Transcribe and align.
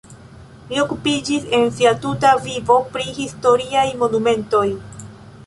Li 0.69 0.77
okupiĝis 0.83 1.45
en 1.57 1.65
sia 1.79 1.91
tuta 2.07 2.33
vivo 2.47 2.79
pri 2.97 3.07
historiaj 3.19 3.85
monumentoj. 4.03 4.65